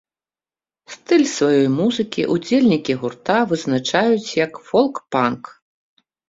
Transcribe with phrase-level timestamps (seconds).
[0.93, 5.43] Стыль сваёй музыкі ўдзельнікі гурта вызначаюць як фолк-панк.